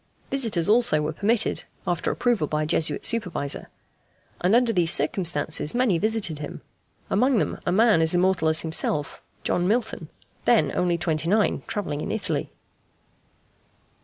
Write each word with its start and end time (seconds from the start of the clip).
Visitors 0.31 0.67
also 0.67 0.99
were 0.99 1.13
permitted, 1.13 1.65
after 1.85 2.09
approval 2.09 2.47
by 2.47 2.63
a 2.63 2.65
Jesuit 2.65 3.05
supervisor; 3.05 3.69
and 4.41 4.55
under 4.55 4.73
these 4.73 4.89
circumstances 4.89 5.75
many 5.75 5.99
visited 5.99 6.39
him, 6.39 6.61
among 7.11 7.37
them 7.37 7.59
a 7.67 7.71
man 7.71 8.01
as 8.01 8.15
immortal 8.15 8.47
as 8.47 8.61
himself 8.61 9.21
John 9.43 9.67
Milton, 9.67 10.09
then 10.45 10.71
only 10.75 10.97
twenty 10.97 11.29
nine, 11.29 11.61
travelling 11.67 12.01
in 12.01 12.11
Italy. 12.11 12.51